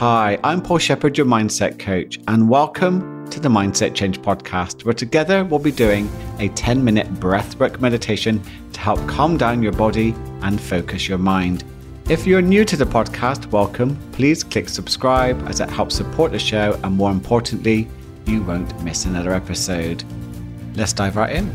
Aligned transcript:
Hi, 0.00 0.38
I'm 0.42 0.62
Paul 0.62 0.78
Sheppard, 0.78 1.18
your 1.18 1.26
mindset 1.26 1.78
coach, 1.78 2.18
and 2.26 2.48
welcome 2.48 3.28
to 3.28 3.38
the 3.38 3.50
Mindset 3.50 3.94
Change 3.94 4.18
podcast, 4.22 4.86
where 4.86 4.94
together 4.94 5.44
we'll 5.44 5.60
be 5.60 5.70
doing 5.70 6.10
a 6.38 6.48
10 6.48 6.82
minute 6.82 7.06
breathwork 7.16 7.80
meditation 7.80 8.40
to 8.72 8.80
help 8.80 9.06
calm 9.06 9.36
down 9.36 9.62
your 9.62 9.72
body 9.72 10.14
and 10.40 10.58
focus 10.58 11.06
your 11.06 11.18
mind. 11.18 11.64
If 12.08 12.26
you're 12.26 12.40
new 12.40 12.64
to 12.64 12.78
the 12.78 12.86
podcast, 12.86 13.50
welcome. 13.50 13.94
Please 14.12 14.42
click 14.42 14.70
subscribe 14.70 15.38
as 15.46 15.60
it 15.60 15.68
helps 15.68 15.96
support 15.96 16.32
the 16.32 16.38
show, 16.38 16.80
and 16.82 16.96
more 16.96 17.10
importantly, 17.10 17.86
you 18.24 18.42
won't 18.42 18.82
miss 18.82 19.04
another 19.04 19.34
episode. 19.34 20.02
Let's 20.76 20.94
dive 20.94 21.16
right 21.16 21.36
in. 21.36 21.54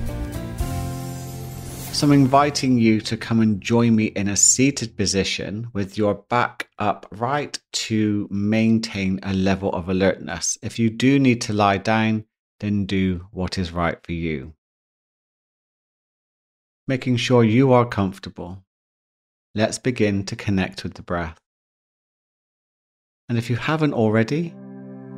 So 1.95 2.05
I'm 2.05 2.11
inviting 2.11 2.77
you 2.77 2.99
to 2.99 3.15
come 3.15 3.39
and 3.39 3.61
join 3.61 3.95
me 3.95 4.07
in 4.07 4.27
a 4.27 4.35
seated 4.35 4.97
position 4.97 5.69
with 5.71 5.97
your 5.97 6.13
back 6.13 6.67
upright 6.77 7.59
to 7.71 8.27
maintain 8.29 9.21
a 9.23 9.33
level 9.33 9.71
of 9.71 9.87
alertness. 9.87 10.57
If 10.61 10.77
you 10.77 10.89
do 10.89 11.19
need 11.19 11.39
to 11.43 11.53
lie 11.53 11.77
down, 11.77 12.25
then 12.59 12.85
do 12.85 13.27
what 13.31 13.57
is 13.57 13.71
right 13.71 13.97
for 14.03 14.11
you. 14.11 14.55
Making 16.85 17.15
sure 17.15 17.45
you 17.45 17.71
are 17.71 17.85
comfortable. 17.85 18.65
Let's 19.55 19.79
begin 19.79 20.25
to 20.25 20.35
connect 20.35 20.83
with 20.83 20.95
the 20.95 21.01
breath. 21.01 21.39
And 23.29 23.37
if 23.37 23.49
you 23.49 23.55
haven't 23.55 23.93
already, 23.93 24.53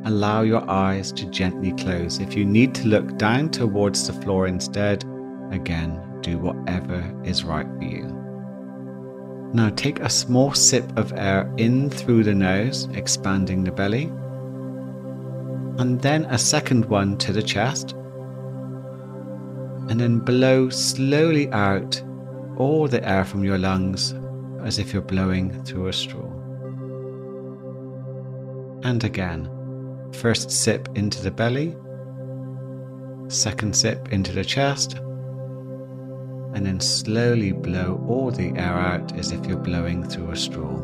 allow 0.04 0.42
your 0.42 0.70
eyes 0.70 1.10
to 1.14 1.26
gently 1.26 1.72
close. 1.72 2.20
If 2.20 2.36
you 2.36 2.44
need 2.44 2.72
to 2.76 2.86
look 2.86 3.18
down 3.18 3.50
towards 3.50 4.06
the 4.06 4.12
floor 4.22 4.46
instead, 4.46 5.02
again, 5.50 6.07
do 6.22 6.38
whatever 6.38 7.02
is 7.24 7.44
right 7.44 7.66
for 7.78 7.84
you. 7.84 8.18
Now 9.52 9.70
take 9.70 10.00
a 10.00 10.10
small 10.10 10.52
sip 10.52 10.96
of 10.98 11.12
air 11.16 11.52
in 11.56 11.88
through 11.88 12.24
the 12.24 12.34
nose, 12.34 12.86
expanding 12.92 13.64
the 13.64 13.72
belly, 13.72 14.04
and 15.78 16.00
then 16.00 16.26
a 16.26 16.38
second 16.38 16.84
one 16.86 17.16
to 17.18 17.32
the 17.32 17.42
chest, 17.42 17.92
and 19.88 19.98
then 19.98 20.18
blow 20.18 20.68
slowly 20.68 21.50
out 21.52 22.02
all 22.58 22.88
the 22.88 23.02
air 23.08 23.24
from 23.24 23.42
your 23.42 23.56
lungs 23.56 24.14
as 24.62 24.78
if 24.78 24.92
you're 24.92 25.00
blowing 25.00 25.64
through 25.64 25.86
a 25.86 25.92
straw. 25.92 26.30
And 28.82 29.02
again, 29.02 29.48
first 30.12 30.50
sip 30.50 30.88
into 30.94 31.22
the 31.22 31.30
belly, 31.30 31.74
second 33.28 33.74
sip 33.74 34.12
into 34.12 34.32
the 34.32 34.44
chest 34.44 35.00
and 36.58 36.66
then 36.66 36.80
slowly 36.80 37.52
blow 37.52 38.04
all 38.08 38.32
the 38.32 38.48
air 38.56 38.74
out 38.74 39.16
as 39.16 39.30
if 39.30 39.46
you're 39.46 39.56
blowing 39.56 40.02
through 40.02 40.32
a 40.32 40.36
straw. 40.36 40.74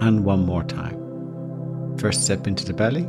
And 0.00 0.24
one 0.24 0.46
more 0.46 0.64
time. 0.64 1.98
First 1.98 2.24
sip 2.24 2.46
into 2.46 2.64
the 2.64 2.72
belly, 2.72 3.06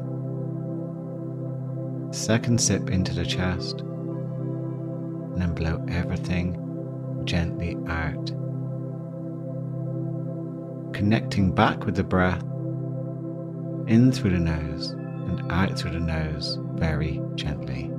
second 2.13 2.59
sip 2.59 2.89
into 2.89 3.13
the 3.15 3.25
chest, 3.25 3.79
and 3.79 5.41
then 5.41 5.53
blow 5.53 5.81
everything 5.87 6.59
gently 7.23 7.77
out. 7.87 8.33
Connecting 10.93 11.55
back 11.55 11.85
with 11.85 11.95
the 11.95 12.03
breath 12.03 12.43
in 13.87 14.11
through 14.11 14.31
the 14.31 14.39
nose 14.39 14.89
and 14.89 15.49
out 15.49 15.79
through 15.79 15.91
the 15.91 16.01
nose 16.01 16.59
very 16.73 17.21
gently. 17.35 17.92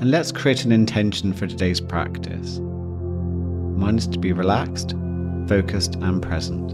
And 0.00 0.12
let's 0.12 0.30
create 0.30 0.64
an 0.64 0.70
intention 0.70 1.32
for 1.32 1.48
today's 1.48 1.80
practice. 1.80 2.60
Mine 2.60 3.98
is 3.98 4.06
to 4.06 4.18
be 4.18 4.32
relaxed, 4.32 4.94
focused, 5.48 5.96
and 5.96 6.22
present. 6.22 6.70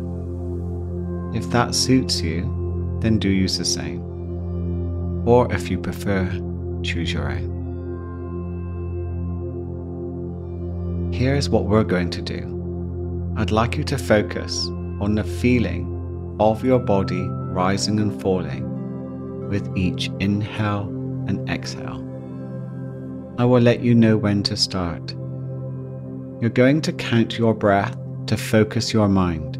If 1.34 1.50
that 1.50 1.74
suits 1.74 2.20
you, 2.20 2.98
then 3.00 3.18
do 3.18 3.30
use 3.30 3.56
the 3.56 3.64
same. 3.64 4.02
Or 5.26 5.50
if 5.50 5.70
you 5.70 5.78
prefer, 5.78 6.26
choose 6.82 7.14
your 7.14 7.30
own. 7.30 7.54
Here's 11.10 11.48
what 11.48 11.64
we're 11.64 11.82
going 11.82 12.10
to 12.10 12.20
do 12.20 13.34
I'd 13.38 13.50
like 13.50 13.78
you 13.78 13.84
to 13.84 13.96
focus 13.96 14.66
on 15.00 15.14
the 15.14 15.24
feeling 15.24 16.36
of 16.40 16.62
your 16.62 16.78
body 16.78 17.22
rising 17.22 18.00
and 18.00 18.20
falling 18.20 19.48
with 19.48 19.74
each 19.78 20.10
inhale 20.20 20.88
and 21.26 21.48
exhale. 21.48 22.13
I 23.36 23.44
will 23.44 23.60
let 23.60 23.80
you 23.80 23.96
know 23.96 24.16
when 24.16 24.44
to 24.44 24.56
start. 24.56 25.10
You're 26.40 26.50
going 26.50 26.80
to 26.82 26.92
count 26.92 27.36
your 27.36 27.52
breath 27.52 27.96
to 28.26 28.36
focus 28.36 28.92
your 28.92 29.08
mind. 29.08 29.58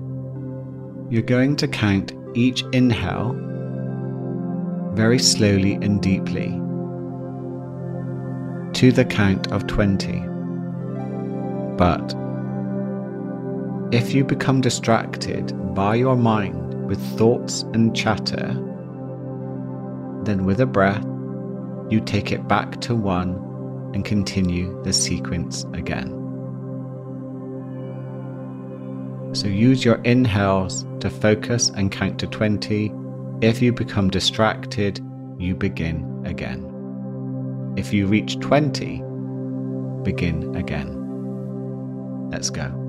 You're 1.13 1.23
going 1.23 1.57
to 1.57 1.67
count 1.67 2.13
each 2.35 2.63
inhale 2.73 3.37
very 4.93 5.19
slowly 5.19 5.73
and 5.75 6.01
deeply 6.01 6.51
to 8.75 8.93
the 8.93 9.05
count 9.05 9.51
of 9.51 9.67
20. 9.67 10.21
But 11.77 12.15
if 13.93 14.15
you 14.15 14.25
become 14.25 14.61
distracted 14.61 15.53
by 15.75 15.97
your 15.97 16.17
mind 16.17 16.87
with 16.87 17.01
thoughts 17.19 17.63
and 17.75 17.95
chatter, 17.95 18.55
then 20.23 20.45
with 20.45 20.61
a 20.61 20.67
breath, 20.67 21.05
you 21.91 22.01
take 22.01 22.31
it 22.31 22.47
back 22.47 22.81
to 22.83 22.95
one 22.95 23.51
and 23.95 24.05
continue 24.05 24.83
the 24.83 24.93
sequence 24.93 25.65
again. 25.73 26.21
So 29.33 29.49
use 29.49 29.85
your 29.85 29.97
inhales 30.03 30.85
to 31.01 31.09
focus 31.09 31.71
and 31.71 31.91
count 31.91 32.19
to 32.21 32.27
20. 32.27 32.93
If 33.41 33.63
you 33.63 33.73
become 33.73 34.11
distracted, 34.11 35.01
you 35.39 35.55
begin 35.55 36.23
again. 36.27 36.71
If 37.77 37.93
you 37.93 38.07
reach 38.07 38.39
20, 38.41 39.03
begin 40.03 40.55
again. 40.55 42.31
Let's 42.31 42.51
go. 42.51 42.84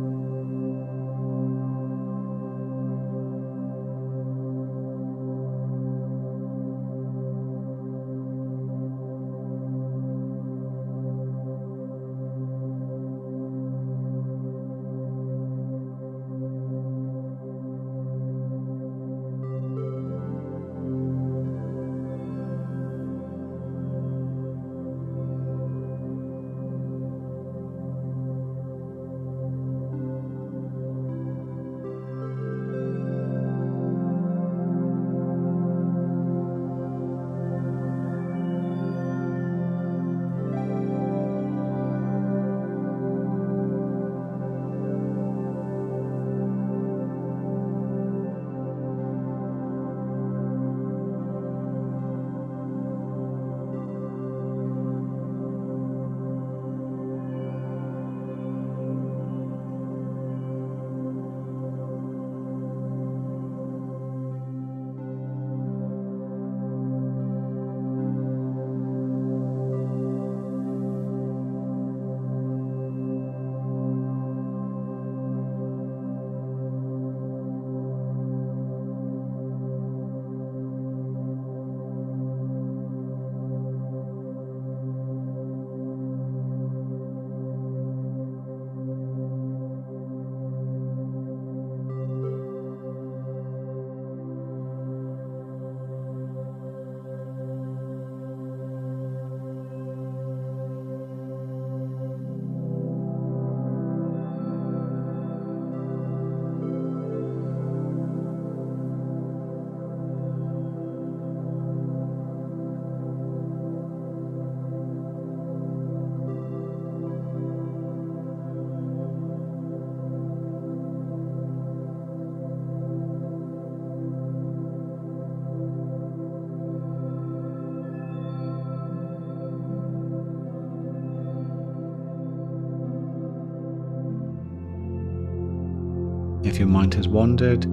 If 136.45 136.59
your 136.59 136.67
mind 136.67 136.93
has 136.93 137.07
wandered, 137.07 137.65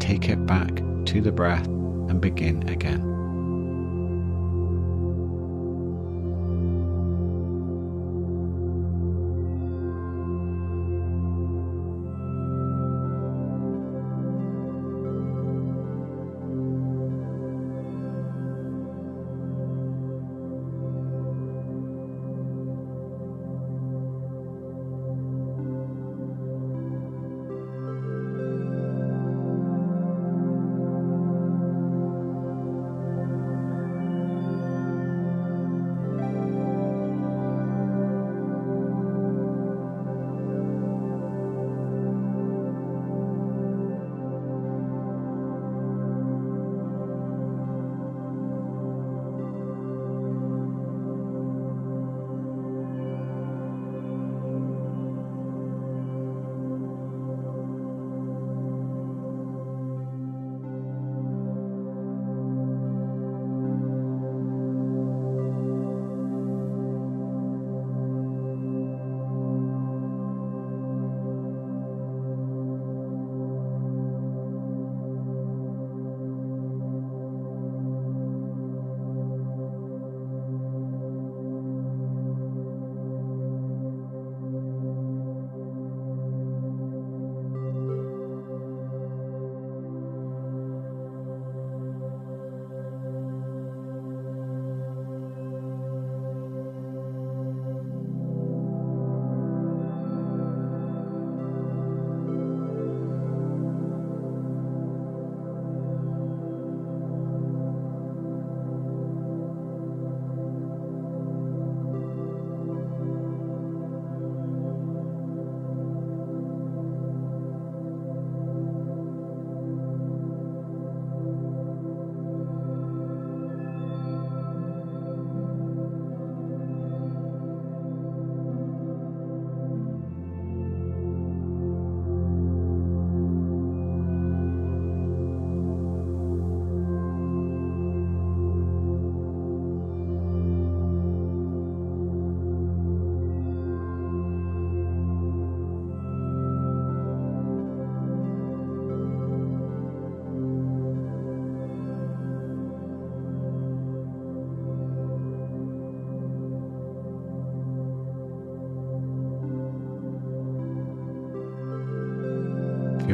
take 0.00 0.28
it 0.28 0.44
back 0.46 0.82
to 1.06 1.20
the 1.20 1.30
breath 1.30 1.64
and 1.66 2.20
begin 2.20 2.68
again. 2.68 3.15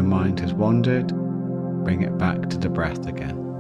Your 0.03 0.11
mind 0.11 0.41
has 0.41 0.53
wandered, 0.53 1.09
bring 1.85 2.03
it 2.03 2.19
back 2.19 2.49
to 2.51 2.59
the 2.59 2.69
breath 2.69 3.07
again. 3.07 3.52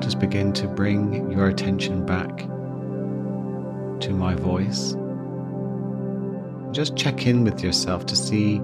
Just 0.00 0.18
begin 0.18 0.52
to 0.54 0.66
bring 0.66 1.30
your 1.30 1.48
attention 1.48 2.04
back 2.06 2.38
to 4.00 4.12
my 4.12 4.34
voice. 4.34 4.96
Just 6.72 6.96
check 6.96 7.26
in 7.26 7.44
with 7.44 7.62
yourself 7.62 8.06
to 8.06 8.16
see 8.16 8.56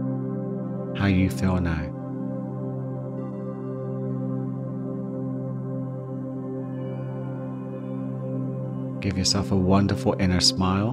how 0.97 1.07
you 1.07 1.29
feel 1.29 1.61
now. 1.61 1.93
Give 9.01 9.19
yourself 9.19 9.53
a 9.53 9.57
wonderful 9.57 10.17
inner 10.19 10.41
smile. 10.41 10.93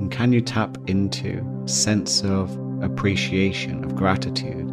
And 0.00 0.10
can 0.10 0.32
you 0.32 0.40
tap 0.40 0.76
into 0.88 1.44
sense 1.66 2.22
of 2.22 2.58
appreciation, 2.82 3.84
of 3.84 3.94
gratitude 3.94 4.68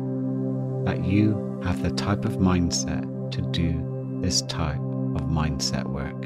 that 0.85 1.03
you 1.03 1.54
have 1.65 1.83
the 1.83 1.91
type 1.91 2.23
of 2.23 2.37
mindset 2.37 3.31
to 3.31 3.41
do 3.51 4.19
this 4.21 4.41
type 4.43 4.77
of 4.77 5.23
mindset 5.23 5.85
work? 5.87 6.23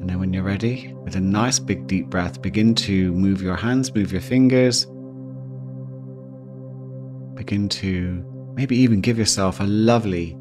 And 0.00 0.10
then 0.10 0.18
when 0.18 0.32
you're 0.32 0.42
ready, 0.42 0.94
with 1.04 1.14
a 1.14 1.20
nice 1.20 1.58
big 1.58 1.86
deep 1.86 2.06
breath, 2.06 2.42
begin 2.42 2.74
to 2.76 3.12
move 3.12 3.42
your 3.42 3.56
hands, 3.56 3.94
move 3.94 4.10
your 4.10 4.20
fingers. 4.20 4.86
Begin 7.36 7.68
to 7.68 8.24
Maybe 8.58 8.76
even 8.78 9.00
give 9.00 9.16
yourself 9.16 9.60
a 9.60 9.64
lovely 9.64 10.36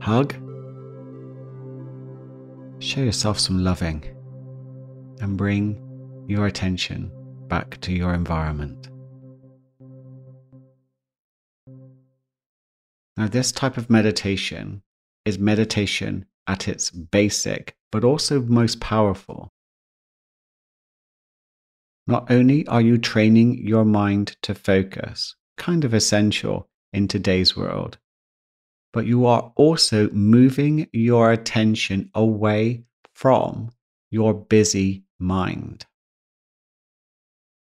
hug. 0.00 0.34
Show 2.78 3.00
yourself 3.00 3.40
some 3.40 3.64
loving 3.64 4.04
and 5.20 5.36
bring 5.36 5.82
your 6.28 6.46
attention 6.46 7.10
back 7.48 7.80
to 7.82 7.92
your 7.92 8.14
environment. 8.14 8.88
Now, 13.16 13.28
this 13.28 13.50
type 13.50 13.76
of 13.78 13.88
meditation 13.88 14.82
is 15.24 15.38
meditation 15.38 16.26
at 16.46 16.68
its 16.68 16.90
basic, 16.90 17.74
but 17.90 18.04
also 18.04 18.40
most 18.40 18.80
powerful. 18.80 19.52
Not 22.06 22.30
only 22.30 22.66
are 22.68 22.80
you 22.80 22.98
training 22.98 23.66
your 23.66 23.84
mind 23.84 24.36
to 24.42 24.54
focus, 24.54 25.34
kind 25.56 25.84
of 25.84 25.94
essential 25.94 26.68
in 26.92 27.08
today's 27.08 27.56
world. 27.56 27.98
But 28.92 29.06
you 29.06 29.26
are 29.26 29.52
also 29.56 30.08
moving 30.10 30.88
your 30.92 31.32
attention 31.32 32.10
away 32.14 32.84
from 33.14 33.70
your 34.10 34.34
busy 34.34 35.04
mind. 35.18 35.84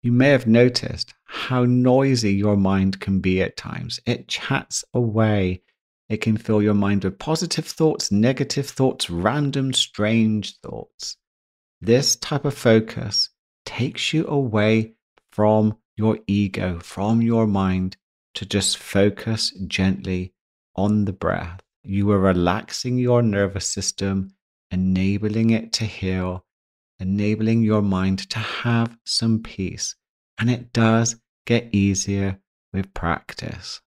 You 0.02 0.12
may 0.14 0.30
have 0.30 0.48
noticed 0.48 1.14
how 1.26 1.66
noisy 1.66 2.34
your 2.34 2.56
mind 2.56 3.02
can 3.02 3.20
be 3.20 3.42
at 3.42 3.58
times. 3.58 4.00
It 4.06 4.28
chats 4.28 4.86
away. 4.94 5.62
It 6.08 6.22
can 6.22 6.38
fill 6.38 6.62
your 6.62 6.74
mind 6.74 7.04
with 7.04 7.20
positive 7.20 7.66
thoughts, 7.66 8.12
negative 8.12 8.70
thoughts, 8.70 9.10
random, 9.10 9.74
strange 9.74 10.58
thoughts. 10.60 11.18
This 11.82 12.16
type 12.16 12.46
of 12.46 12.54
focus 12.54 13.30
takes 13.66 14.14
you 14.14 14.26
away 14.28 14.94
from 15.32 15.78
your 15.98 16.18
ego, 16.28 16.80
from 16.80 17.22
your 17.22 17.46
mind, 17.46 17.98
to 18.36 18.46
just 18.46 18.78
focus 18.78 19.52
gently 19.68 20.34
on 20.76 21.06
the 21.06 21.14
breath. 21.14 21.60
You 21.84 22.10
are 22.12 22.20
relaxing 22.20 22.98
your 22.98 23.22
nervous 23.22 23.68
system, 23.68 24.34
enabling 24.72 25.50
it 25.50 25.74
to 25.74 25.86
heal, 25.86 26.46
enabling 27.00 27.64
your 27.64 27.82
mind 27.82 28.30
to 28.30 28.40
have 28.40 28.98
some 29.06 29.42
peace. 29.42 29.96
And 30.38 30.50
it 30.50 30.74
does 30.74 31.16
get 31.46 31.74
easier 31.74 32.40
with 32.74 32.94
practice. 32.94 33.82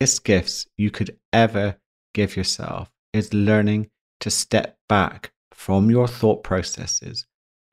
Biggest 0.00 0.24
gifts 0.24 0.66
you 0.76 0.90
could 0.90 1.18
ever 1.32 1.76
give 2.14 2.36
yourself 2.36 2.90
is 3.12 3.34
learning 3.34 3.90
to 4.20 4.30
step 4.30 4.78
back 4.88 5.32
from 5.52 5.90
your 5.90 6.06
thought 6.06 6.44
processes, 6.44 7.26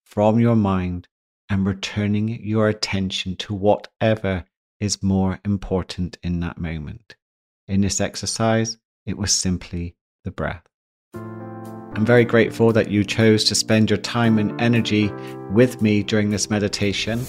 from 0.03 0.39
your 0.39 0.55
mind, 0.55 1.07
and 1.49 1.65
returning 1.65 2.43
your 2.43 2.67
attention 2.67 3.35
to 3.35 3.53
whatever 3.53 4.43
is 4.79 5.03
more 5.03 5.39
important 5.45 6.17
in 6.23 6.39
that 6.39 6.57
moment. 6.57 7.15
In 7.67 7.81
this 7.81 8.01
exercise, 8.01 8.77
it 9.05 9.17
was 9.17 9.33
simply 9.33 9.95
the 10.23 10.31
breath. 10.31 10.63
I'm 11.95 12.05
very 12.05 12.25
grateful 12.25 12.73
that 12.73 12.91
you 12.91 13.05
chose 13.05 13.45
to 13.45 13.55
spend 13.55 13.89
your 13.89 13.97
time 13.97 14.37
and 14.37 14.59
energy 14.59 15.09
with 15.51 15.81
me 15.81 16.03
during 16.03 16.29
this 16.29 16.49
meditation. 16.49 17.25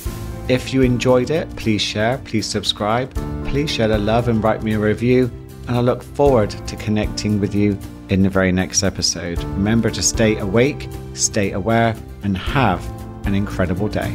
If 0.49 0.75
you 0.75 0.83
enjoyed 0.83 1.31
it, 1.31 1.49
please 1.55 1.81
share, 1.81 2.19
please 2.19 2.47
subscribe, 2.47 3.15
please 3.47 3.71
share 3.71 3.87
the 3.87 3.99
love 3.99 4.27
and 4.27 4.43
write 4.43 4.65
me 4.65 4.73
a 4.73 4.79
review. 4.81 5.31
And 5.69 5.77
I 5.77 5.81
look 5.81 6.03
forward 6.03 6.51
to 6.51 6.77
connecting 6.77 7.39
with 7.39 7.55
you 7.55 7.79
in 8.09 8.23
the 8.23 8.29
very 8.29 8.51
next 8.51 8.83
episode. 8.83 9.39
Remember 9.39 9.89
to 9.89 10.03
stay 10.03 10.37
awake, 10.39 10.89
stay 11.15 11.53
aware, 11.53 11.95
and 12.25 12.37
have 12.37 12.85
an 13.25 13.37
incredible 13.37 13.89
day. 13.89 14.13